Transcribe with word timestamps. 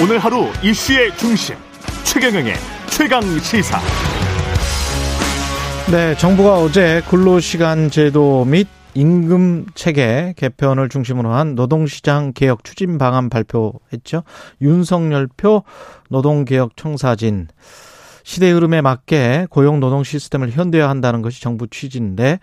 오늘 0.00 0.20
하루 0.20 0.46
이슈의 0.62 1.16
중심 1.16 1.56
최경영의 2.04 2.54
최강 2.88 3.20
시사. 3.40 3.80
네, 5.90 6.16
정부가 6.16 6.60
어제 6.60 7.02
근로시간 7.08 7.90
제도 7.90 8.44
및 8.44 8.68
임금 8.94 9.66
체계 9.74 10.34
개편을 10.36 10.88
중심으로 10.88 11.32
한 11.32 11.56
노동시장 11.56 12.32
개혁 12.32 12.62
추진 12.62 12.96
방안 12.96 13.28
발표했죠. 13.28 14.22
윤석열표 14.62 15.64
노동개혁 16.10 16.76
청사진 16.76 17.48
시대 18.22 18.52
흐름에 18.52 18.80
맞게 18.82 19.48
고용 19.50 19.80
노동 19.80 20.04
시스템을 20.04 20.50
현대화한다는 20.50 21.22
것이 21.22 21.42
정부 21.42 21.66
취지인데 21.66 22.38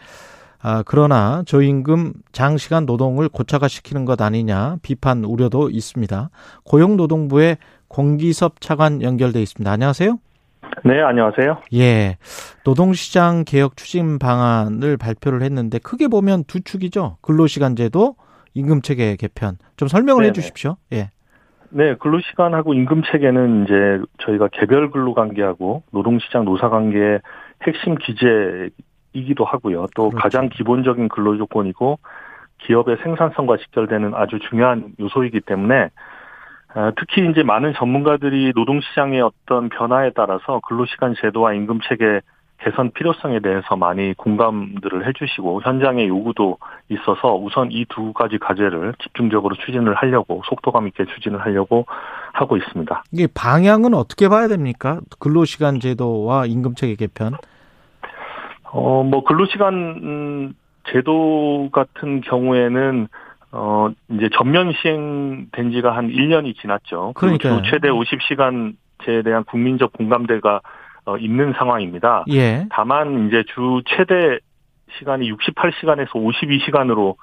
아, 0.62 0.84
그러나 0.86 1.44
저임금 1.46 2.14
장시간 2.32 2.86
노동을 2.86 3.30
고착화시키는 3.30 4.06
것 4.06 4.22
아니냐 4.22 4.78
비판 4.82 5.24
우려도 5.24 5.70
있습니다. 5.70 6.30
고용노동부의 6.64 7.58
공기섭 7.88 8.62
차관 8.62 9.02
연결돼 9.02 9.42
있습니다. 9.42 9.72
안녕하세요. 9.72 10.18
네, 10.84 11.02
안녕하세요. 11.02 11.62
예. 11.74 12.18
노동시장 12.64 13.44
개혁 13.46 13.78
추진 13.78 14.20
방안을 14.20 14.98
발표를 14.98 15.42
했는데 15.44 15.80
크게 15.80 16.08
보면 16.08 16.44
두 16.46 16.62
축이죠. 16.62 17.18
근로시간제도, 17.22 18.16
임금 18.54 18.82
체계 18.82 19.16
개편. 19.16 19.58
좀 19.78 19.88
설명을 19.88 20.24
네네. 20.24 20.30
해 20.30 20.34
주십시오. 20.34 20.78
예. 20.94 21.10
네, 21.70 21.96
근로시간하고 21.96 22.74
임금 22.74 23.04
체계는 23.12 23.64
이제 23.64 23.74
저희가 24.26 24.50
개별 24.54 24.92
근로 24.92 25.14
관계하고 25.14 25.84
노동시장 25.92 26.46
노사 26.46 26.70
관계의 26.70 27.20
핵심 27.68 27.96
기제 27.96 28.70
이기도 29.16 29.46
하고요. 29.46 29.88
또 29.96 30.10
그렇죠. 30.10 30.22
가장 30.22 30.50
기본적인 30.50 31.08
근로 31.10 31.38
조건이고 31.38 32.00
기업의 32.60 32.98
생산성과 33.04 33.58
직결되는 33.58 34.14
아주 34.16 34.40
중요한 34.50 34.94
요소이기 35.00 35.42
때문에 35.42 35.90
아, 36.74 36.92
특히 36.98 37.28
이제 37.30 37.42
많은 37.44 37.74
전문가들이 37.74 38.52
노동시장의 38.56 39.22
어떤 39.22 39.70
변화에 39.70 40.12
따라서 40.14 40.60
근로시간 40.68 41.16
제도와 41.22 41.54
임금 41.54 41.80
체계 41.88 42.22
개선 42.58 42.92
필요성에 42.92 43.42
대해서 43.42 43.76
많이 43.76 44.14
공감들을 44.14 45.06
해주시고 45.08 45.62
현장의 45.64 46.08
요구도 46.08 46.58
있어서 46.90 47.36
우선 47.36 47.70
이 47.72 47.86
두 47.90 48.14
가지 48.14 48.38
과제를 48.38 48.94
집중적으로 49.04 49.56
추진을 49.56 49.94
하려고 49.94 50.42
속도감 50.46 50.88
있게 50.88 51.06
추진을 51.06 51.40
하려고 51.42 51.86
하고 52.34 52.58
있습니다. 52.58 53.04
이게 53.12 53.28
방향은 53.34 53.94
어떻게 53.94 54.30
봐야 54.30 54.48
됩니까? 54.48 55.00
근로시간 55.20 55.80
제도와 55.82 56.46
임금 56.46 56.76
체계 56.76 56.96
개편? 56.96 57.34
어, 58.76 59.04
뭐, 59.04 59.24
근로시간, 59.24 59.74
음, 59.74 60.54
제도 60.92 61.70
같은 61.72 62.20
경우에는, 62.20 63.08
어, 63.54 63.90
이제 64.10 64.28
전면 64.38 64.74
시행된 64.74 65.72
지가 65.72 65.96
한 65.96 66.10
1년이 66.10 66.60
지났죠. 66.60 67.14
그러니까 67.16 67.62
최대 67.64 67.88
50시간제에 67.88 69.24
대한 69.24 69.46
국민적 69.46 69.94
공감대가 69.94 70.60
어, 71.06 71.18
있는 71.18 71.54
상황입니다. 71.54 72.26
예. 72.32 72.66
다만 72.70 73.28
이제 73.28 73.44
주 73.54 73.82
최대 73.86 74.40
시간이 74.98 75.32
68시간에서 75.32 76.10
52시간으로 76.10 77.12
어, 77.12 77.16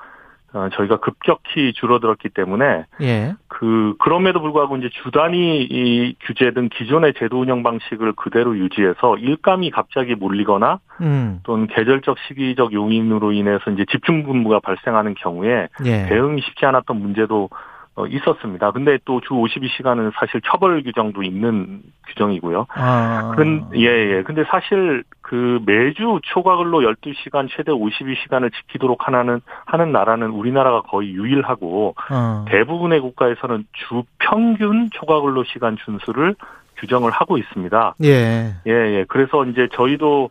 저희가 0.77 0.99
급격히 0.99 1.73
줄어들었기 1.75 2.29
때문에 2.31 2.85
예. 3.01 3.35
그 3.49 3.95
그럼에도 3.99 4.41
불구하고 4.41 4.77
이제 4.77 4.91
주단위 5.03 5.63
이 5.71 6.15
규제 6.21 6.51
등 6.53 6.69
기존의 6.73 7.15
제도 7.19 7.41
운영 7.41 7.63
방식을 7.63 8.13
그대로 8.13 8.57
유지해서 8.57 9.17
일감이 9.17 9.71
갑자기 9.71 10.15
몰리거나 10.15 10.81
음. 11.01 11.41
또는 11.45 11.67
계절적 11.69 12.17
시기적 12.29 12.73
요인으로 12.73 13.33
인해서 13.33 13.71
이제 13.71 13.85
집중 13.91 14.25
근무가 14.25 14.61
발생하는 14.61 15.15
경우에 15.15 15.69
예. 15.85 16.07
대응이 16.07 16.43
쉽지 16.43 16.67
않았던 16.67 17.01
문제도 17.01 17.49
어, 17.95 18.07
있었습니다. 18.07 18.71
근데 18.71 18.99
또 19.05 19.21
주 19.21 19.35
52시간은 19.35 20.13
사실 20.15 20.41
처벌 20.51 20.83
규정도 20.83 21.23
있는 21.23 21.83
규정이고요. 22.09 22.67
아. 22.75 23.35
근, 23.37 23.67
예, 23.77 23.87
예. 23.87 24.23
근데 24.23 24.45
사실 24.45 25.05
그 25.33 25.61
매주 25.65 26.21
초과 26.25 26.59
근로 26.59 26.81
12시간 26.81 27.49
최대 27.57 27.73
52시간을 27.73 28.53
지키도록 28.53 29.09
하는, 29.09 29.41
하는 29.65 29.91
나라는 29.91 30.29
우리나라가 30.29 30.83
거의 30.83 31.15
유일하고 31.15 31.95
아. 32.11 32.45
대부분의 32.51 33.01
국가에서는 33.01 33.65
주 33.73 34.03
평균 34.19 34.91
초과 34.93 35.23
근로 35.23 35.43
시간 35.45 35.79
준수를 35.83 36.35
규정을 36.77 37.13
하고 37.13 37.39
있습니다. 37.39 37.95
예. 38.05 38.55
예, 38.67 38.71
예. 38.71 39.07
그래서 39.09 39.47
이제 39.47 39.69
저희도 39.73 40.29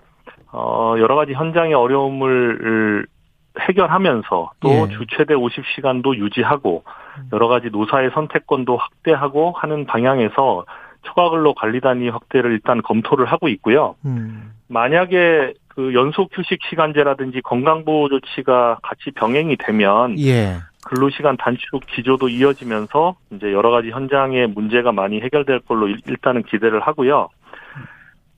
어, 0.51 0.93
여러 0.99 1.15
가지 1.15 1.33
현장의 1.33 1.73
어려움을 1.73 3.07
해결하면서 3.59 4.51
또주 4.59 4.99
예. 5.01 5.17
최대 5.17 5.33
50시간도 5.33 6.15
유지하고 6.15 6.83
여러 7.33 7.47
가지 7.47 7.71
노사의 7.71 8.11
선택권도 8.13 8.77
확대하고 8.77 9.53
하는 9.53 9.87
방향에서 9.87 10.65
초과근로 11.03 11.53
관리 11.53 11.81
단위 11.81 12.09
확대를 12.09 12.51
일단 12.51 12.81
검토를 12.81 13.25
하고 13.25 13.47
있고요. 13.49 13.95
음. 14.05 14.53
만약에 14.67 15.53
그 15.67 15.93
연속 15.93 16.29
휴식 16.33 16.59
시간제라든지 16.69 17.41
건강보호 17.41 18.09
조치가 18.09 18.79
같이 18.81 19.11
병행이 19.11 19.57
되면 19.57 20.19
예. 20.19 20.57
근로시간 20.85 21.37
단축 21.37 21.85
기조도 21.87 22.29
이어지면서 22.29 23.15
이제 23.31 23.53
여러 23.53 23.69
가지 23.69 23.89
현장의 23.89 24.47
문제가 24.47 24.91
많이 24.91 25.21
해결될 25.21 25.61
걸로 25.61 25.87
일단은 25.87 26.43
기대를 26.43 26.81
하고요. 26.81 27.29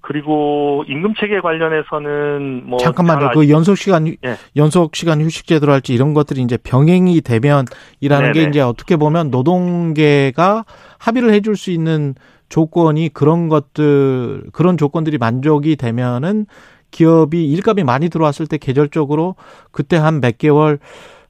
그리고 0.06 0.84
임금 0.90 1.14
체계 1.18 1.40
관련해서는 1.40 2.64
뭐 2.66 2.78
잠깐만요. 2.78 3.32
그 3.34 3.50
연속 3.50 3.78
시간 3.78 4.04
네. 4.04 4.36
연속 4.58 4.98
시간 4.98 5.22
휴식 5.22 5.48
제도로 5.48 5.72
할지 5.72 5.94
이런 5.94 6.14
것들이 6.14 6.42
이제 6.42 6.58
병행이 6.58 7.22
되면이라는 7.22 7.68
네네. 8.02 8.32
게 8.34 8.44
이제 8.44 8.60
어떻게 8.60 8.98
보면 8.98 9.32
노동계가 9.32 10.66
합의를 11.00 11.34
해줄 11.34 11.56
수 11.56 11.72
있는 11.72 12.16
조건이 12.50 13.10
그런 13.14 13.48
것들 13.48 14.44
그런 14.52 14.78
조건들이 14.78 15.18
만족이 15.18 15.78
되면은 15.78 16.48
기업이 16.92 17.46
일감이 17.50 17.84
많이 17.84 18.10
들어왔을 18.10 18.46
때 18.46 18.58
계절적으로 18.58 19.36
그때 19.72 19.96
한 19.96 20.20
몇 20.20 20.38
개월 20.38 20.80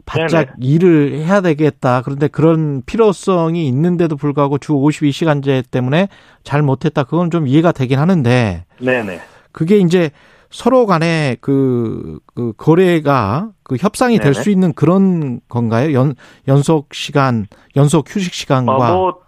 바짝 0.06 0.46
네네. 0.46 0.52
일을 0.60 1.12
해야 1.26 1.42
되겠다. 1.42 2.02
그런데 2.04 2.28
그런 2.28 2.82
필요성이 2.86 3.68
있는데도 3.68 4.16
불구하고 4.16 4.58
주 4.58 4.74
52시간제 4.74 5.72
때문에 5.72 6.10
잘 6.44 6.62
못했다. 6.62 7.04
그건 7.04 7.32
좀 7.32 7.48
이해가 7.48 7.72
되긴 7.72 8.00
하는데. 8.00 8.66
네네. 8.80 9.22
그게 9.52 9.78
이제 9.78 10.12
서로 10.50 10.86
간에 10.86 11.36
그, 11.42 12.20
그 12.36 12.54
거래가 12.58 13.50
그 13.64 13.76
협상이 13.80 14.20
될 14.20 14.34
수 14.36 14.50
있는 14.52 14.74
그런 14.74 15.40
건가요? 15.50 15.94
연, 15.94 16.16
연속 16.48 16.94
시간, 16.94 17.48
연속 17.76 18.06
휴식 18.14 18.34
시간과. 18.34 18.74
아, 18.88 18.94
뭐, 18.94 19.20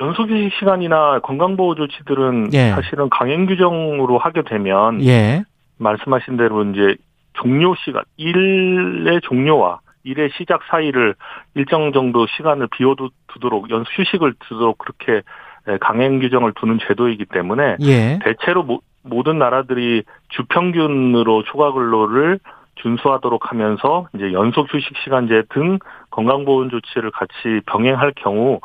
연속 0.00 0.28
휴식 0.28 0.52
시간이나 0.58 1.20
건강보호 1.22 1.74
조치들은 1.74 2.50
예. 2.52 2.70
사실은 2.70 3.08
강행 3.10 3.46
규정으로 3.46 4.18
하게 4.18 4.42
되면. 4.42 5.02
예. 5.04 5.42
말씀하신 5.78 6.36
대로 6.36 6.64
이제 6.64 6.96
종료 7.34 7.74
시간, 7.76 8.02
일의 8.16 9.20
종료와 9.22 9.78
일의 10.08 10.30
시작 10.36 10.62
사이를 10.70 11.14
일정 11.54 11.92
정도 11.92 12.26
시간을 12.26 12.68
비워두도록 12.68 13.70
연수 13.70 13.90
휴식을 13.92 14.34
두도록 14.48 14.78
그렇게 14.78 15.22
강행 15.80 16.18
규정을 16.18 16.52
두는 16.54 16.78
제도이기 16.86 17.26
때문에 17.26 17.76
예. 17.82 18.18
대체로 18.24 18.62
모, 18.62 18.80
모든 19.02 19.38
나라들이 19.38 20.02
주평균으로 20.30 21.44
초과 21.44 21.72
근로를 21.72 22.40
준수하도록 22.76 23.50
하면서 23.50 24.08
이제 24.14 24.32
연속 24.32 24.72
휴식 24.72 24.96
시간제 25.04 25.42
등 25.50 25.78
건강보험 26.10 26.70
조치를 26.70 27.10
같이 27.10 27.60
병행할 27.66 28.12
경우 28.16 28.60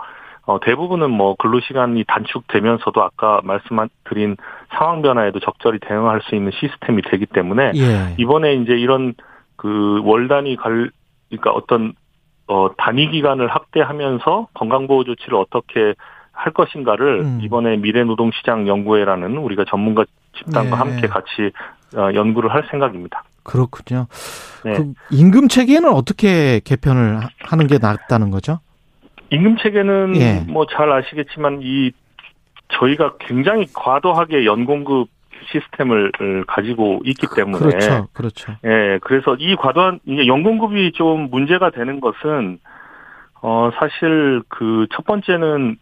어, 0.46 0.60
대부분은 0.60 1.10
뭐 1.10 1.36
근로 1.36 1.60
시간이 1.62 2.04
단축되면서도 2.06 3.02
아까 3.02 3.42
말씀드린 3.44 4.38
상황 4.78 5.02
변화에도 5.02 5.40
적절히 5.40 5.80
대응할 5.80 6.22
수 6.24 6.36
있는 6.36 6.52
시스템이 6.54 7.02
되기 7.04 7.26
때문에 7.26 7.72
예. 7.76 8.16
이번에 8.18 8.54
이제 8.56 8.74
이런 8.74 9.14
그 9.56 10.02
월단위 10.04 10.58
갈 10.58 10.92
그러니까 11.38 11.52
어떤 11.52 11.94
어 12.48 12.70
단위 12.78 13.10
기간을 13.10 13.48
확대하면서 13.48 14.50
건강보호 14.54 15.04
조치를 15.06 15.36
어떻게 15.36 15.96
할 16.32 16.52
것인가를 16.54 17.22
음. 17.22 17.40
이번에 17.42 17.78
미래노동시장 17.78 18.68
연구회라는 18.68 19.38
우리가 19.38 19.66
전문가 19.68 20.04
집단과 20.38 20.70
네. 20.70 20.76
함께 20.76 21.08
같이 21.08 21.52
어, 21.96 22.14
연구를 22.14 22.54
할 22.54 22.64
생각입니다. 22.70 23.24
그렇군요. 23.44 24.08
네. 24.66 24.74
그 24.74 24.94
임금 25.12 25.48
체계는 25.48 25.92
어떻게 25.92 26.60
개편을 26.64 27.20
하는 27.40 27.68
게 27.68 27.78
낫다는 27.78 28.30
거죠? 28.30 28.60
임금 29.30 29.58
체계는 29.58 30.16
예. 30.18 30.40
뭐잘 30.52 30.92
아시겠지만 30.92 31.60
이 31.62 31.92
저희가 32.80 33.18
굉장히 33.20 33.68
과도하게 33.74 34.46
연공급 34.46 35.10
시스템을 35.52 36.12
가지고 36.48 37.02
있기 37.06 37.28
때문에 37.36 37.66
그렇죠, 37.66 38.08
그렇죠. 38.14 38.54
예, 38.66 39.00
그래서 39.02 39.36
이 39.40 39.56
과도한 39.56 40.00
이게 40.06 40.28
연공급이 40.28 40.94
좀 40.94 41.30
문제가 41.30 41.70
되는 41.70 42.00
것은 42.00 42.60
어 43.42 43.72
사실 43.78 44.42
그 44.48 44.88
첫 44.94 45.06
번째는 45.06 45.78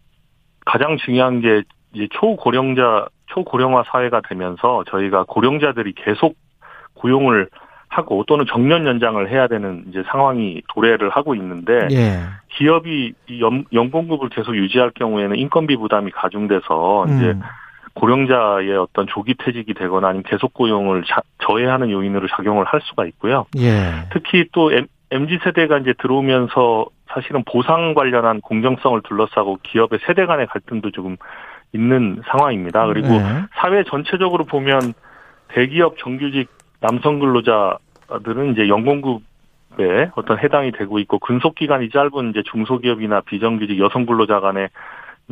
가장 0.64 0.96
중요한 0.96 1.40
게 1.40 1.62
이제 1.94 2.08
초고령자 2.12 3.06
초고령화 3.26 3.84
사회가 3.86 4.22
되면서 4.28 4.84
저희가 4.90 5.24
고령자들이 5.24 5.94
계속 5.94 6.36
고용을 6.94 7.48
하고 7.88 8.24
또는 8.26 8.46
정년 8.48 8.86
연장을 8.86 9.30
해야 9.30 9.48
되는 9.48 9.84
이제 9.88 10.02
상황이 10.10 10.62
도래를 10.68 11.10
하고 11.10 11.34
있는데 11.34 11.88
예. 11.90 12.20
기업이 12.48 13.12
연, 13.40 13.64
연봉급을 13.72 14.30
계속 14.30 14.56
유지할 14.56 14.92
경우에는 14.92 15.36
인건비 15.36 15.76
부담이 15.76 16.10
가중돼서 16.12 17.04
음. 17.04 17.16
이제 17.16 17.36
고령자의 17.94 18.76
어떤 18.76 19.06
조기 19.06 19.34
퇴직이 19.34 19.74
되거나 19.74 20.08
아니면 20.08 20.24
계속 20.26 20.54
고용을 20.54 21.04
자, 21.04 21.20
저해하는 21.38 21.90
요인으로 21.90 22.28
작용을 22.28 22.64
할 22.64 22.80
수가 22.82 23.06
있고요. 23.06 23.46
예. 23.58 24.08
특히 24.12 24.46
또 24.52 24.70
MZ 25.10 25.40
세대가 25.44 25.78
이제 25.78 25.92
들어오면서 25.98 26.86
사실은 27.08 27.44
보상 27.44 27.94
관련한 27.94 28.40
공정성을 28.40 29.00
둘러싸고 29.02 29.58
기업의 29.62 30.00
세대 30.06 30.24
간의 30.24 30.46
갈등도 30.46 30.90
조금 30.90 31.16
있는 31.74 32.22
상황입니다. 32.26 32.86
그리고 32.86 33.08
예. 33.08 33.44
사회 33.54 33.84
전체적으로 33.84 34.44
보면 34.44 34.94
대기업 35.48 35.98
정규직 35.98 36.48
남성 36.80 37.18
근로자들은 37.18 38.52
이제 38.52 38.68
연공급에 38.68 40.10
어떤 40.14 40.38
해당이 40.38 40.72
되고 40.72 40.98
있고 40.98 41.18
근속 41.18 41.54
기간이 41.54 41.90
짧은 41.90 42.30
이제 42.30 42.42
중소기업이나 42.50 43.20
비정규직 43.20 43.78
여성 43.78 44.06
근로자 44.06 44.40
간의 44.40 44.68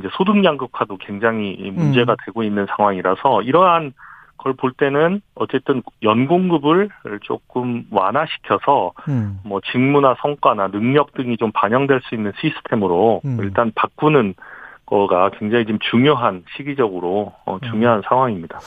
이제 0.00 0.08
소득 0.12 0.43
양극화도 0.44 0.97
굉장히 0.99 1.70
문제가 1.75 2.12
음. 2.12 2.17
되고 2.26 2.43
있는 2.43 2.67
상황이라서 2.76 3.43
이러한 3.43 3.93
걸 4.43 4.55
볼 4.55 4.73
때는 4.73 5.20
어쨌든 5.35 5.82
연공급을 6.02 6.88
조금 7.23 7.85
완화시켜서 7.91 8.93
음. 9.08 9.38
뭐 9.44 9.61
직무나 9.70 10.17
성과나 10.23 10.69
능력 10.69 11.12
등이 11.12 11.37
좀 11.37 11.52
반영될 11.52 12.00
수 12.05 12.14
있는 12.14 12.32
시스템으로 12.41 13.20
음. 13.26 13.38
일단 13.43 13.70
바꾸는 13.75 14.35
거가 14.87 15.31
굉장히 15.38 15.67
지금 15.67 15.79
중요한 15.91 16.43
시기적으로 16.56 17.32
어, 17.44 17.58
중요한 17.70 17.99
음. 17.99 18.02
상황입니다. 18.08 18.58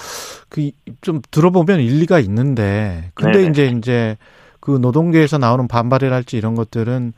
그 0.50 0.70
좀 1.02 1.22
들어보면 1.32 1.80
일리가 1.80 2.20
있는데 2.20 3.12
근데 3.16 3.40
네네. 3.40 3.50
이제 3.50 3.66
이제 3.66 4.18
그 4.60 4.78
노동계에서 4.80 5.38
나오는 5.38 5.68
반발이랄지 5.68 6.38
이런 6.38 6.56
것들은 6.56 7.14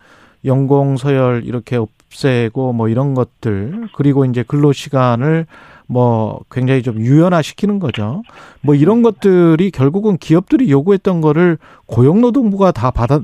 연공 0.45 0.97
서열 0.97 1.44
이렇게 1.44 1.77
없애고 2.15 2.73
뭐 2.73 2.88
이런 2.89 3.13
것들 3.13 3.89
그리고 3.95 4.25
이제 4.25 4.44
근로 4.44 4.71
시간을 4.71 5.45
뭐 5.88 6.39
굉장히 6.50 6.81
좀 6.81 7.00
유연화시키는 7.00 7.79
거죠. 7.79 8.23
뭐 8.62 8.73
이런 8.73 9.03
것들이 9.03 9.71
결국은 9.71 10.17
기업들이 10.17 10.71
요구했던 10.71 11.21
거를 11.21 11.57
고용노동부가 11.85 12.71
다 12.71 12.91
받아 12.91 13.19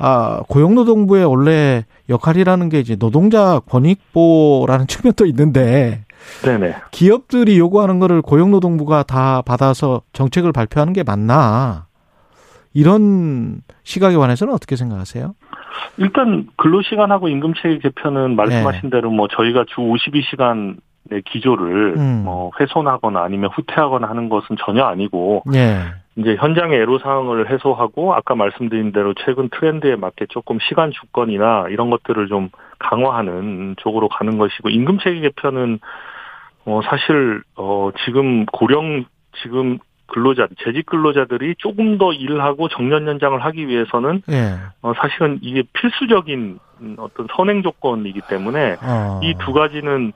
아, 0.00 0.42
고용노동부의 0.48 1.24
원래 1.26 1.84
역할이라는 2.08 2.68
게 2.70 2.80
이제 2.80 2.96
노동자 2.96 3.60
권익보라는 3.60 4.86
측면도 4.88 5.26
있는데 5.26 6.04
네네. 6.42 6.74
기업들이 6.90 7.58
요구하는 7.58 8.00
거를 8.00 8.22
고용노동부가 8.22 9.04
다 9.04 9.42
받아서 9.42 10.02
정책을 10.12 10.52
발표하는 10.52 10.92
게 10.92 11.02
맞나? 11.02 11.86
이런 12.74 13.60
시각에 13.84 14.16
관해서는 14.16 14.54
어떻게 14.54 14.76
생각하세요? 14.76 15.34
일단 15.96 16.48
근로시간하고 16.56 17.28
임금체계 17.28 17.78
개편은 17.78 18.36
말씀하신 18.36 18.80
네. 18.84 18.90
대로 18.90 19.10
뭐 19.10 19.28
저희가 19.28 19.64
주 19.68 19.80
52시간 19.80 20.76
의 21.10 21.20
기조를 21.22 21.94
음. 21.96 22.22
뭐 22.24 22.52
훼손하거나 22.60 23.22
아니면 23.24 23.50
후퇴하거나 23.52 24.08
하는 24.08 24.28
것은 24.28 24.56
전혀 24.64 24.84
아니고 24.84 25.42
네. 25.50 25.80
이제 26.16 26.36
현장의 26.38 26.80
애로 26.80 27.00
사항을 27.00 27.50
해소하고 27.50 28.14
아까 28.14 28.36
말씀드린 28.36 28.92
대로 28.92 29.12
최근 29.24 29.48
트렌드에 29.48 29.96
맞게 29.96 30.26
조금 30.28 30.58
시간 30.60 30.92
주권이나 30.92 31.66
이런 31.70 31.90
것들을 31.90 32.28
좀 32.28 32.50
강화하는 32.78 33.74
쪽으로 33.78 34.08
가는 34.08 34.38
것이고 34.38 34.68
임금 34.68 34.98
체계 34.98 35.20
개편은 35.22 35.80
어 36.66 36.80
사실 36.84 37.42
어 37.56 37.90
지금 38.04 38.46
고령 38.46 39.04
지금 39.42 39.78
근로자 40.12 40.46
재직 40.64 40.86
근로자들이 40.86 41.56
조금 41.58 41.98
더 41.98 42.12
일하고 42.12 42.68
정년 42.68 43.06
연장을 43.06 43.42
하기 43.44 43.66
위해서는 43.68 44.22
예. 44.30 44.56
어 44.82 44.92
사실은 44.94 45.38
이게 45.42 45.62
필수적인 45.72 46.58
어떤 46.98 47.26
선행 47.36 47.62
조건이기 47.62 48.20
때문에 48.28 48.76
어. 48.82 49.20
이두 49.22 49.52
가지는 49.52 50.12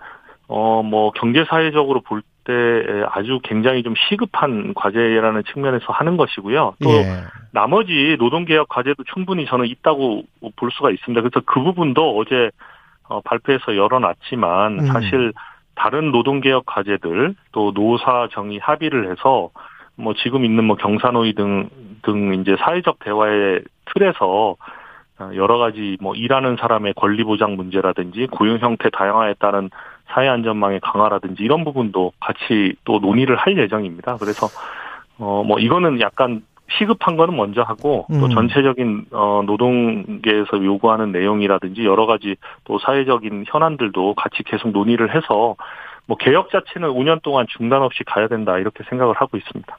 어 0.49 0.83
뭐 0.83 1.11
경제 1.13 1.45
사회적으로 1.45 2.01
볼 2.01 2.23
때 2.47 2.53
아주 3.11 3.41
굉장히 3.43 3.83
좀 3.83 3.95
시급한 4.09 4.73
과제라는 4.75 5.43
측면에서 5.53 5.87
하는 5.93 6.17
것이고요. 6.17 6.75
또 6.83 6.91
예. 6.91 7.25
나머지 7.51 8.17
노동 8.19 8.45
개혁 8.45 8.69
과제도 8.69 9.03
충분히 9.13 9.47
저는 9.47 9.67
있다고 9.67 10.23
볼 10.55 10.71
수가 10.71 10.93
있습니다. 10.93 11.21
그래서 11.21 11.43
그 11.45 11.61
부분도 11.61 12.17
어제 12.17 12.51
어, 13.09 13.21
발표해서 13.21 13.77
열어놨지만 13.77 14.79
음. 14.79 14.87
사실 14.87 15.33
다른 15.75 16.11
노동개혁 16.11 16.67
과제들 16.67 17.35
또 17.53 17.73
노사 17.73 18.29
정의 18.33 18.59
합의를 18.59 19.11
해서 19.11 19.51
뭐 19.97 20.15
지금 20.15 20.45
있는 20.45 20.65
뭐 20.65 20.77
경사노위 20.77 21.35
등, 21.35 21.69
등 22.03 22.35
이제 22.35 22.57
사회적 22.61 22.99
대화의 23.01 23.63
틀에서 23.87 24.57
어, 25.19 25.31
여러 25.35 25.57
가지 25.59 25.97
뭐 26.01 26.15
일하는 26.15 26.57
사람의 26.57 26.95
권리 26.95 27.25
보장 27.25 27.57
문제라든지 27.57 28.27
고용 28.31 28.59
형태 28.59 28.91
다양화에 28.91 29.35
따른 29.39 29.71
사회 30.09 30.29
안전망의 30.29 30.81
강화라든지 30.81 31.43
이런 31.43 31.65
부분도 31.65 32.13
같이 32.21 32.75
또 32.85 32.99
논의를 32.99 33.37
할 33.37 33.57
예정입니다. 33.57 34.17
그래서 34.19 34.47
어 35.19 35.43
뭐 35.47 35.59
이거는 35.59 36.01
약간 36.01 36.43
시급한 36.79 37.17
거는 37.17 37.37
먼저 37.37 37.63
하고 37.63 38.07
또 38.11 38.27
음. 38.27 38.31
전체적인 38.31 39.07
어 39.13 39.43
노동계에서 39.47 40.63
요구하는 40.63 41.13
내용이라든지 41.13 41.85
여러 41.85 42.07
가지 42.07 42.37
또 42.65 42.79
사회적인 42.79 43.45
현안들도 43.47 44.15
같이 44.15 44.43
계속 44.45 44.73
논의를 44.73 45.15
해서 45.15 45.57
뭐 46.07 46.17
개혁 46.17 46.51
자체는 46.51 46.91
5년 46.91 47.23
동안 47.23 47.47
중단 47.49 47.83
없이 47.83 48.05
가야 48.05 48.29
된다 48.29 48.59
이렇게 48.59 48.85
생각을 48.89 49.15
하고 49.17 49.37
있습니다. 49.37 49.77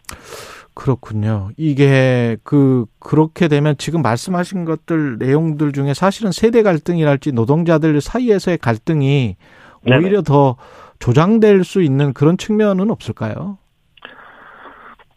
그렇군요. 0.73 1.49
이게 1.57 2.37
그 2.43 2.85
그렇게 2.99 3.47
되면 3.47 3.75
지금 3.77 4.03
말씀하신 4.03 4.65
것들 4.65 5.17
내용들 5.17 5.71
중에 5.71 5.93
사실은 5.93 6.31
세대 6.31 6.61
갈등이랄지 6.61 7.31
노동자들 7.31 7.99
사이에서의 7.99 8.59
갈등이 8.59 9.37
오히려 9.85 10.21
네네. 10.21 10.23
더 10.23 10.57
조장될 10.99 11.63
수 11.63 11.81
있는 11.81 12.13
그런 12.13 12.37
측면은 12.37 12.91
없을까요? 12.91 13.57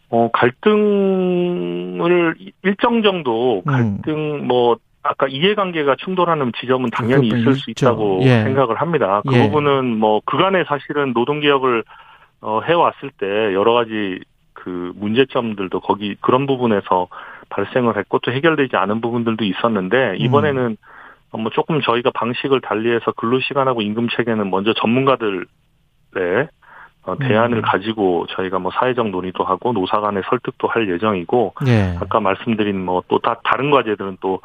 어, 0.09 0.29
갈등을 0.33 2.35
일정 2.63 3.03
정도 3.03 3.61
음. 3.67 3.71
갈등 3.71 4.41
음. 4.41 4.47
뭐 4.47 4.77
아까 5.03 5.27
이해관계가 5.27 5.95
충돌하는 5.95 6.51
지점은 6.59 6.89
당연히 6.91 7.27
있을 7.27 7.55
수 7.55 7.71
있다고 7.71 8.19
예. 8.23 8.43
생각을 8.43 8.79
합니다. 8.79 9.21
그 9.27 9.35
예. 9.35 9.43
부분은 9.43 9.97
뭐 9.97 10.21
그간에 10.25 10.63
사실은 10.65 11.13
노동개혁을 11.13 11.83
어, 12.41 12.61
해왔을 12.61 13.11
때 13.17 13.25
여러 13.53 13.73
가지 13.73 14.19
그 14.53 14.91
문제점들도 14.95 15.79
거기 15.79 16.15
그런 16.21 16.45
부분에서 16.45 17.07
발생을 17.49 17.97
했고 17.97 18.19
또 18.19 18.31
해결되지 18.31 18.75
않은 18.75 19.01
부분들도 19.01 19.43
있었는데 19.43 20.17
이번에는 20.19 20.77
음. 21.33 21.41
뭐 21.41 21.49
조금 21.51 21.81
저희가 21.81 22.11
방식을 22.13 22.61
달리해서 22.61 23.13
근로시간하고 23.13 23.81
임금 23.81 24.09
체계는 24.09 24.49
먼저 24.51 24.73
전문가들의 24.73 25.45
어, 27.03 27.17
대안을 27.17 27.57
음. 27.57 27.61
가지고 27.63 28.27
저희가 28.29 28.59
뭐 28.59 28.71
사회적 28.71 29.09
논의도 29.09 29.43
하고 29.43 29.73
노사 29.73 29.99
간의 29.99 30.21
설득도 30.29 30.67
할 30.67 30.87
예정이고 30.89 31.53
예. 31.67 31.97
아까 31.99 32.19
말씀드린 32.19 32.83
뭐 32.85 33.01
또 33.07 33.17
다 33.17 33.39
다른 33.43 33.71
과제들은 33.71 34.17
또 34.21 34.41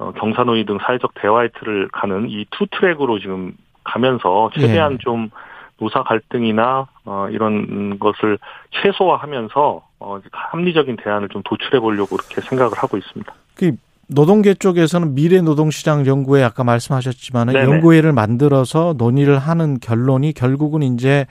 어, 0.00 0.12
경사노위 0.18 0.64
등 0.64 0.78
사회적 0.82 1.12
대화의 1.20 1.50
틀을 1.58 1.88
가는 1.92 2.26
이 2.30 2.46
two 2.50 2.66
track으로 2.70 3.18
지금 3.20 3.52
가면서 3.84 4.50
최대한 4.54 4.94
예. 4.94 4.98
좀 4.98 5.30
노사 5.78 6.02
갈등이나 6.02 6.86
어, 7.04 7.28
이런 7.30 7.98
것을 7.98 8.38
최소화하면서 8.82 9.82
어, 10.00 10.18
합리적인 10.32 10.96
대안을 10.96 11.28
좀 11.28 11.42
도출해 11.44 11.80
보려고 11.80 12.16
그렇게 12.16 12.40
생각을 12.40 12.72
하고 12.78 12.96
있습니다. 12.96 13.32
그 13.54 13.72
노동계 14.08 14.54
쪽에서는 14.54 15.14
미래 15.14 15.40
노동시장 15.40 16.04
연구회 16.06 16.42
아까 16.42 16.64
말씀하셨지만 16.64 17.54
연구회를 17.54 18.12
만들어서 18.12 18.94
논의를 18.98 19.38
하는 19.38 19.78
결론이 19.78 20.32
결국은 20.32 20.82
이제 20.82 21.26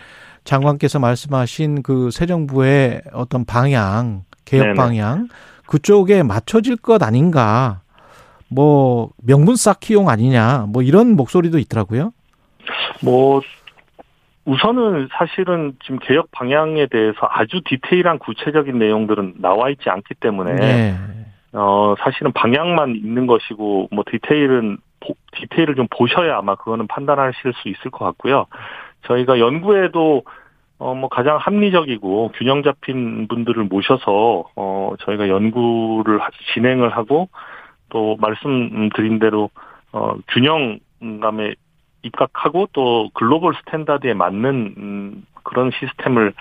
장관께서 0.45 0.99
말씀하신 0.99 1.83
그 1.83 2.09
새 2.11 2.25
정부의 2.25 3.01
어떤 3.13 3.45
방향, 3.45 4.23
개혁 4.45 4.63
네네. 4.63 4.75
방향 4.75 5.27
그쪽에 5.67 6.23
맞춰질 6.23 6.77
것 6.77 7.03
아닌가. 7.03 7.81
뭐 8.51 9.10
명분 9.24 9.56
쌓기 9.56 9.94
용 9.94 10.10
아니냐. 10.10 10.68
뭐 10.70 10.82
이런 10.82 11.15
목소리도 11.15 11.60
있더라고요. 11.60 12.12
뭐 13.03 13.41
우선은 14.46 15.10
사실은 15.12 15.74
지금 15.84 16.00
개혁 16.00 16.32
방향에 16.32 16.88
대해서 16.88 17.20
아주 17.29 17.62
디테일한 17.65 18.20
구체적인 18.20 18.79
내용들은 18.79 19.36
나와 19.38 19.70
있지 19.70 19.89
않기 19.89 20.15
때문에 20.15 20.56
네. 20.56 20.96
어, 21.53 21.96
사실은 22.00 22.32
방향만 22.32 22.96
있는 22.96 23.25
것이고, 23.25 23.89
뭐, 23.91 24.03
디테일은, 24.10 24.77
보, 25.00 25.15
디테일을 25.34 25.75
좀 25.75 25.88
보셔야 25.89 26.38
아마 26.38 26.56
그거는 26.56 26.88
판단하실 26.88 27.53
수 27.53 27.70
있을 27.70 27.89
것 27.91 28.06
같고요. 28.06 28.46
저희가 29.08 29.39
연구에도, 29.39 30.24
어, 30.77 30.94
뭐, 30.94 31.10
가장 31.10 31.38
합리적이고 31.38 32.34
균형 32.36 32.62
잡힌 32.62 33.27
분들을 33.27 33.63
모셔서, 33.63 34.46
어, 34.56 34.94
저희가 35.00 35.27
연구를 35.27 36.20
진행을 36.53 36.96
하고, 36.96 37.29
또 37.89 38.17
말씀드린 38.19 39.19
대로, 39.19 39.50
어, 39.91 40.15
균형감에 40.29 41.55
입각하고 42.03 42.69
또 42.74 43.10
global 43.13 43.53
standard에 43.55 44.13
맞는, 44.13 44.75
음, 44.77 45.25
그런 45.43 45.72
시스템을 45.72 46.34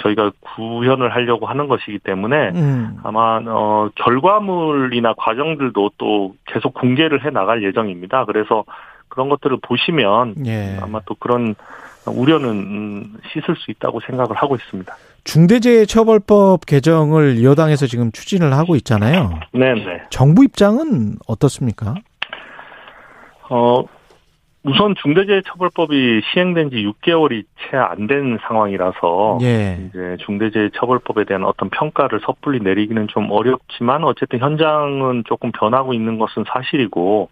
저희가 0.00 0.32
구현을 0.40 1.14
하려고 1.14 1.46
하는 1.46 1.68
것이기 1.68 1.98
때문에 1.98 2.50
음. 2.50 2.98
아마 3.02 3.40
어 3.44 3.90
결과물이나 3.94 5.14
과정들도 5.14 5.90
또 5.98 6.34
계속 6.46 6.74
공개를 6.74 7.24
해 7.24 7.30
나갈 7.30 7.62
예정입니다. 7.62 8.24
그래서 8.24 8.64
그런 9.08 9.28
것들을 9.28 9.58
보시면 9.62 10.46
예. 10.46 10.78
아마 10.80 11.00
또 11.04 11.14
그런 11.16 11.54
우려는 12.06 12.48
음, 12.48 13.16
씻을 13.32 13.56
수 13.56 13.70
있다고 13.70 14.00
생각을 14.00 14.36
하고 14.36 14.56
있습니다. 14.56 14.94
중대재해처벌법 15.24 16.66
개정을 16.66 17.42
여당에서 17.44 17.86
지금 17.86 18.10
추진을 18.12 18.52
하고 18.54 18.76
있잖아요. 18.76 19.38
네, 19.52 19.74
네. 19.74 20.02
정부 20.10 20.44
입장은 20.44 21.16
어떻습니까? 21.28 21.94
어, 23.48 23.82
우선 24.64 24.94
중대재해처벌법이 25.02 26.22
시행된 26.32 26.70
지 26.70 26.76
6개월이 26.76 27.44
채 27.70 27.76
안 27.76 28.06
된 28.06 28.38
상황이라서 28.46 29.38
예. 29.42 29.78
이제 29.88 30.16
중대재해처벌법에 30.24 31.24
대한 31.24 31.44
어떤 31.44 31.68
평가를 31.70 32.20
섣불리 32.24 32.60
내리기는 32.60 33.08
좀 33.08 33.30
어렵지만 33.30 34.04
어쨌든 34.04 34.38
현장은 34.38 35.24
조금 35.26 35.50
변하고 35.52 35.94
있는 35.94 36.18
것은 36.18 36.44
사실이고 36.48 37.28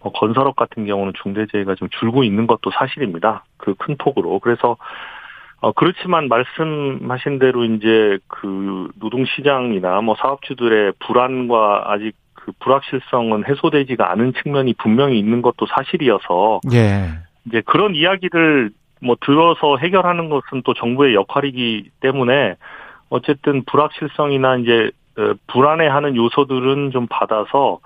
뭐 0.00 0.12
건설업 0.12 0.56
같은 0.56 0.86
경우는 0.86 1.12
중대재해가 1.22 1.74
좀 1.76 1.88
줄고 1.90 2.24
있는 2.24 2.46
것도 2.46 2.70
사실입니다. 2.72 3.44
그 3.58 3.74
큰 3.74 3.96
폭으로. 3.98 4.38
그래서 4.40 4.76
어 5.62 5.70
그렇지만 5.70 6.26
말씀하신 6.26 7.38
대로 7.38 7.64
이제 7.64 8.18
그 8.26 8.88
노동시장이나 8.98 10.00
뭐 10.00 10.16
사업주들의 10.16 10.94
불안과 10.98 11.84
아직 11.86 12.16
그 12.34 12.50
불확실성은 12.58 13.46
해소되지가 13.46 14.10
않은 14.10 14.32
측면이 14.42 14.74
분명히 14.74 15.20
있는 15.20 15.40
것도 15.40 15.66
사실이어서 15.66 16.60
예. 16.72 17.10
이제 17.46 17.62
그런 17.64 17.94
이야기를 17.94 18.70
뭐 19.00 19.16
들어서 19.20 19.76
해결하는 19.76 20.30
것은 20.30 20.62
또 20.64 20.74
정부의 20.74 21.14
역할이기 21.14 21.90
때문에 22.00 22.56
어쨌든 23.08 23.62
불확실성이나 23.64 24.56
이제 24.56 24.90
어, 25.16 25.34
불안해하는 25.46 26.16
요소들은 26.16 26.90
좀 26.90 27.06
받아서 27.08 27.78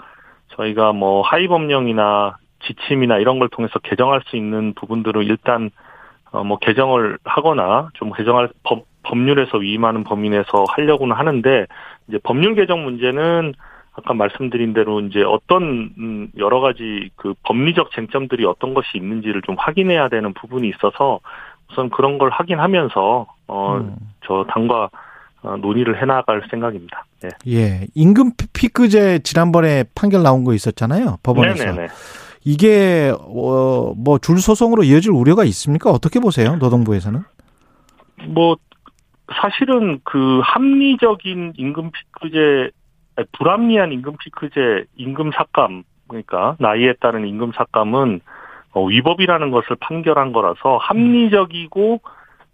저희가 0.56 0.92
뭐 0.92 1.20
하위 1.20 1.46
법령이나 1.46 2.38
지침이나 2.64 3.18
이런 3.18 3.38
걸 3.38 3.50
통해서 3.50 3.78
개정할 3.80 4.22
수 4.26 4.36
있는 4.36 4.72
부분들을 4.72 5.24
일단 5.24 5.70
어 6.32 6.42
뭐 6.42 6.58
개정을 6.58 7.18
하거나 7.24 7.88
좀 7.94 8.12
개정할 8.12 8.48
법 8.62 8.84
법률에서 9.02 9.58
위임하는 9.58 10.04
범위 10.04 10.28
내에서 10.30 10.64
하려고는 10.68 11.14
하는데 11.14 11.66
이제 12.08 12.18
법률 12.22 12.54
개정 12.56 12.84
문제는 12.84 13.54
아까 13.92 14.12
말씀드린 14.14 14.74
대로 14.74 15.00
이제 15.00 15.22
어떤 15.22 15.92
음, 15.96 16.28
여러 16.36 16.60
가지 16.60 17.10
그 17.16 17.34
법리적 17.44 17.92
쟁점들이 17.92 18.44
어떤 18.44 18.74
것이 18.74 18.88
있는지를 18.96 19.42
좀 19.42 19.54
확인해야 19.58 20.08
되는 20.08 20.34
부분이 20.34 20.68
있어서 20.68 21.20
우선 21.70 21.88
그런 21.88 22.18
걸 22.18 22.30
확인하면서 22.30 23.26
어저 23.46 23.84
음. 23.84 24.46
당과 24.48 24.90
어, 25.42 25.56
논의를 25.56 26.00
해나갈 26.02 26.42
생각입니다. 26.50 27.04
네. 27.22 27.28
예, 27.48 27.86
임금 27.94 28.32
피크제 28.52 29.20
지난번에 29.20 29.84
판결 29.94 30.22
나온 30.22 30.44
거 30.44 30.52
있었잖아요 30.52 31.18
법원에서. 31.22 31.64
네네네. 31.64 31.88
이게 32.46 33.12
어, 33.12 33.92
뭐 33.96 34.18
줄 34.18 34.38
소송으로 34.38 34.84
이어질 34.84 35.10
우려가 35.10 35.42
있습니까? 35.44 35.90
어떻게 35.90 36.20
보세요, 36.20 36.54
노동부에서는? 36.56 37.20
뭐 38.28 38.56
사실은 39.34 39.98
그 40.04 40.40
합리적인 40.44 41.54
임금 41.56 41.90
피크제 41.90 42.70
불합리한 43.32 43.92
임금 43.92 44.16
피크제, 44.18 44.84
임금 44.96 45.32
삭감, 45.32 45.82
그러니까 46.06 46.54
나이에 46.60 46.94
따른 47.00 47.26
임금 47.26 47.50
삭감은 47.56 48.20
어, 48.74 48.84
위법이라는 48.84 49.50
것을 49.50 49.76
판결한 49.80 50.32
거라서 50.32 50.76
합리적이고 50.76 52.00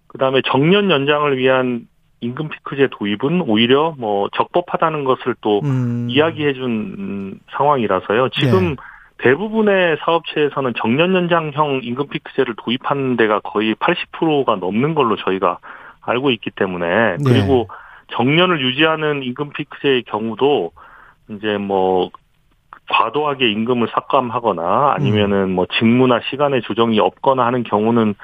그다음에 0.07 0.41
정년 0.47 0.91
연장을 0.91 1.37
위한 1.37 1.87
임금 2.21 2.49
피크제 2.49 2.89
도입은 2.93 3.43
오히려 3.43 3.95
뭐 3.99 4.31
적법하다는 4.35 5.05
것을 5.05 5.35
또 5.43 5.61
음. 5.65 6.07
이야기해 6.09 6.55
준 6.55 7.41
상황이라서요. 7.51 8.31
지금 8.31 8.71
네. 8.71 8.77
대부분의 9.23 9.99
사업체에서는 10.01 10.75
정년 10.77 11.15
연장형 11.15 11.81
임금 11.83 12.09
피크제를 12.09 12.55
도입하는 12.57 13.17
데가 13.17 13.41
거의 13.41 13.75
80%가 13.77 14.57
넘는 14.57 14.95
걸로 14.95 15.17
저희가 15.17 15.59
알고 16.01 16.31
있기 16.33 16.51
때문에 16.51 17.17
네. 17.19 17.25
그리고 17.25 17.69
네. 17.69 18.17
정년을 18.17 18.61
유지하는 18.61 19.23
임금 19.23 19.51
피크제의 19.51 20.03
경우도 20.05 20.73
이제 21.31 21.57
뭐 21.57 22.11
과도하게 22.91 23.51
임금을 23.53 23.89
삭감하거나 23.93 24.95
아니면은 24.97 25.51
뭐 25.55 25.67
직무나 25.79 26.21
시간의 26.29 26.63
조정이 26.63 26.99
없거나 26.99 27.47
하는 27.47 27.63
경우는 27.63 28.15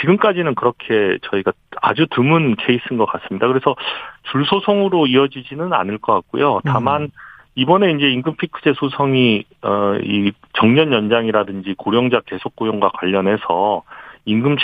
지금까지는 0.00 0.56
그렇게 0.56 1.18
저희가 1.30 1.52
아주 1.80 2.06
드문 2.10 2.56
케이스인 2.56 2.98
것 2.98 3.06
같습니다. 3.06 3.46
그래서 3.46 3.76
줄소송으로 4.32 5.06
이어지지는 5.06 5.72
않을 5.72 5.98
것 5.98 6.12
같고요. 6.12 6.60
다만 6.64 7.02
음. 7.02 7.08
이번에 7.56 7.92
이제 7.92 8.10
임금 8.10 8.36
피크제 8.36 8.74
소송이 8.76 9.44
어 9.62 9.84
이 10.02 10.32
정년 10.54 10.92
연장이라든지 10.92 11.74
고령자 11.76 12.20
계속 12.26 12.56
고용과 12.56 12.90
관련해서 12.90 13.82
임금 14.24 14.56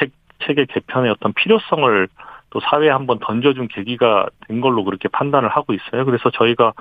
체계 0.45 0.65
개편의 0.65 1.11
어떤 1.11 1.33
필요성을 1.33 2.09
또 2.51 2.61
사회에 2.61 2.89
한번 2.91 3.19
던져준 3.21 3.69
계기가 3.69 4.29
된 4.49 4.61
걸로 4.61 4.85
그렇게 4.85 5.09
판단을 5.09 5.49
하고 5.49 5.73
있어요. 5.73 6.05
그래서 6.05 6.31
저희가 6.31 6.73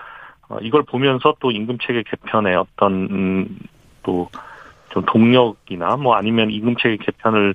어, 0.49 0.57
이걸 0.61 0.83
보면서 0.83 1.35
또 1.39 1.51
임금 1.51 1.77
체계 1.81 2.03
개편의 2.03 2.55
어떤 2.55 2.93
음, 3.11 3.59
또좀 4.03 5.05
동력이나 5.05 5.97
뭐 5.97 6.15
아니면 6.15 6.49
임금 6.49 6.75
체계 6.81 6.97
개편을 6.97 7.53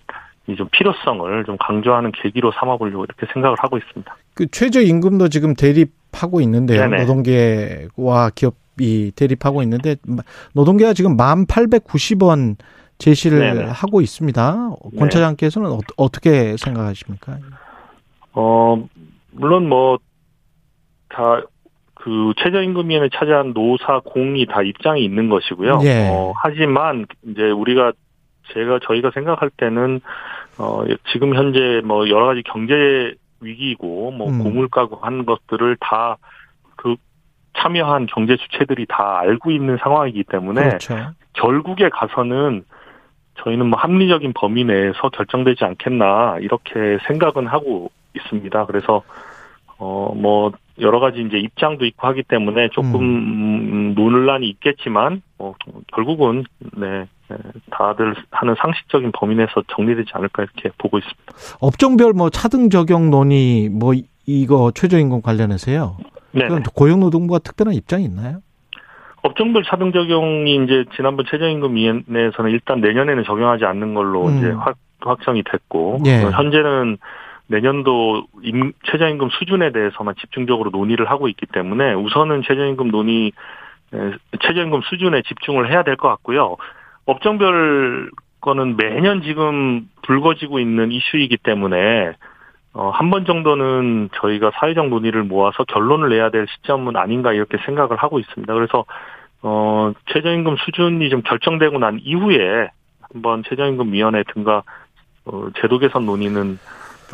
좀 0.57 0.69
필요성을 0.71 1.45
좀 1.45 1.57
강조하는 1.59 2.13
계기로 2.13 2.53
삼아보려고 2.53 3.05
이렇게 3.05 3.27
생각을 3.33 3.57
하고 3.59 3.79
있습니다. 3.79 4.17
그 4.35 4.47
최저 4.51 4.81
임금도 4.81 5.29
지금 5.29 5.55
대립 5.55 5.91
하고 6.15 6.41
있는데요. 6.41 6.89
네네. 6.89 7.03
노동계와 7.03 8.31
기업이 8.35 9.13
대립하고 9.17 9.63
있는데 9.63 9.97
노동계가 10.53 10.93
지금 10.95 11.17
만 11.17 11.47
팔백구십 11.47 12.23
원 12.23 12.57
제시를 12.99 13.39
네네. 13.41 13.65
하고 13.71 14.01
있습니다. 14.01 14.71
권 14.99 15.11
차장께서는 15.11 15.71
네. 15.71 15.79
어떻게 15.97 16.57
생각하십니까? 16.57 17.39
어, 18.33 18.89
물론 19.33 19.69
뭐, 19.69 19.99
다, 21.09 21.41
그, 21.95 22.33
최저임금위원회 22.43 23.09
차지한 23.13 23.53
노사 23.53 24.01
공이 24.01 24.47
다 24.47 24.63
입장이 24.63 25.05
있는 25.05 25.29
것이고요. 25.29 25.81
예. 25.85 26.09
어, 26.11 26.33
하지만, 26.37 27.07
이제 27.29 27.43
우리가, 27.43 27.93
제가, 28.53 28.81
저희가 28.87 29.11
생각할 29.15 29.51
때는, 29.57 30.01
어, 30.59 30.85
지금 31.13 31.35
현재 31.35 31.81
뭐, 31.85 32.09
여러 32.09 32.27
가지 32.27 32.43
경제 32.45 33.15
위기고, 33.45 34.13
뭐, 34.13 34.29
음. 34.29 34.43
고물가고 34.43 34.97
한 34.97 35.25
것들을 35.27 35.77
다, 35.81 36.17
그, 36.77 36.97
참여한 37.57 38.07
경제 38.07 38.37
주체들이 38.37 38.87
다 38.89 39.19
알고 39.21 39.51
있는 39.51 39.77
상황이기 39.79 40.25
때문에, 40.25 40.63
그렇죠. 40.63 40.97
결국에 41.35 41.89
가서는, 41.89 42.65
저희는 43.43 43.67
뭐 43.67 43.79
합리적인 43.79 44.33
범위 44.35 44.65
내에서 44.65 45.09
결정되지 45.09 45.65
않겠나 45.65 46.39
이렇게 46.41 46.99
생각은 47.07 47.47
하고 47.49 47.91
있습니다. 48.15 48.67
그래서 48.67 49.03
어 49.79 50.13
뭐 50.15 50.53
여러 50.81 50.99
가지 50.99 51.21
이제 51.21 51.37
입장도 51.39 51.85
있고 51.85 52.07
하기 52.09 52.23
때문에 52.25 52.69
조금 52.71 53.01
음. 53.01 53.95
논란이 53.95 54.49
있겠지만 54.49 55.23
뭐 55.39 55.55
결국은 55.93 56.45
네 56.77 57.07
다들 57.71 58.15
하는 58.31 58.55
상식적인 58.59 59.13
범위 59.13 59.35
내에서 59.35 59.63
정리되지 59.69 60.11
않을까 60.15 60.43
이렇게 60.45 60.71
보고 60.79 60.99
있습니다. 60.99 61.23
업종별 61.61 62.13
뭐 62.13 62.31
차등 62.31 62.71
적용 62.71 63.11
논의 63.11 63.69
뭐 63.69 63.93
이거 64.27 64.71
최저임금 64.75 65.23
관련해서요. 65.23 65.97
네. 66.33 66.49
고용노동부가 66.75 67.39
특별한 67.41 67.75
입장이 67.75 68.05
있나요? 68.05 68.39
업종별 69.23 69.65
차등 69.65 69.93
적용이 69.93 70.65
이제 70.65 70.85
지난번 70.97 71.25
최저임금 71.31 71.75
위원회에서는 71.75 72.51
일단 72.51 72.81
내년에는 72.81 73.25
적용하지 73.25 73.65
않는 73.65 73.95
걸로 73.95 74.27
음. 74.27 74.39
이제 74.39 74.51
확, 74.51 74.77
확정이 75.01 75.43
됐고 75.43 76.01
예. 76.07 76.23
현재는 76.23 76.99
내년도 77.47 78.25
임, 78.43 78.73
최저임금 78.91 79.31
수준에 79.31 79.73
대해서만 79.73 80.15
집중적으로 80.21 80.71
논의를 80.71 81.11
하고 81.11 81.29
있기 81.29 81.47
때문에 81.47 81.95
우선은 81.95 82.43
최저임금 82.47 82.91
논의 82.91 83.33
최저임금 84.43 84.81
수준에 84.83 85.23
집중을 85.23 85.71
해야 85.71 85.83
될 85.85 85.97
것 85.97 86.09
같고요. 86.09 86.57
업종별 87.07 88.11
거는 88.41 88.77
매년 88.77 89.23
지금 89.23 89.89
불거지고 90.03 90.59
있는 90.59 90.93
이슈이기 90.93 91.39
때문에 91.39 92.13
어, 92.75 92.91
한 92.91 93.11
번 93.11 93.25
정도는 93.25 94.11
저희가 94.21 94.51
사회적 94.55 94.89
논의를 94.89 95.23
모아서 95.23 95.65
결론을 95.65 96.09
내야 96.11 96.31
될 96.31 96.47
시점은 96.49 96.97
아닌가 96.97 97.33
이렇게 97.33 97.57
생각을 97.65 97.97
하고 97.97 98.19
있습니다. 98.19 98.53
그래서 98.53 98.85
어, 99.43 99.93
최저임금 100.13 100.57
수준이 100.57 101.09
좀 101.11 101.23
결정되고 101.23 101.79
난 101.79 102.01
이후에 102.03 102.69
한번 103.13 103.45
최저임금 103.49 103.93
위원회 103.93 104.25
등과 104.35 104.63
어, 105.27 105.49
제도 105.61 105.79
개선 105.79 106.05
논의는 106.05 106.59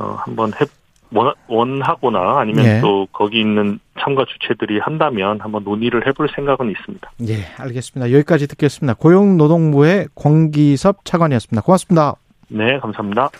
어, 0.00 0.16
한번 0.24 0.50
해, 0.54 0.64
원, 1.12 1.82
하거나 1.82 2.38
아니면 2.38 2.64
예. 2.64 2.80
또 2.80 3.06
거기 3.12 3.40
있는 3.40 3.78
참가 4.00 4.24
주체들이 4.24 4.78
한다면 4.78 5.40
한번 5.40 5.64
논의를 5.64 6.06
해볼 6.06 6.28
생각은 6.34 6.70
있습니다. 6.70 7.10
예, 7.28 7.34
알겠습니다. 7.58 8.12
여기까지 8.12 8.46
듣겠습니다. 8.48 8.94
고용노동부의 8.94 10.08
권기섭 10.14 11.04
차관이었습니다. 11.04 11.62
고맙습니다. 11.62 12.14
네, 12.48 12.78
감사합니다. 12.78 13.30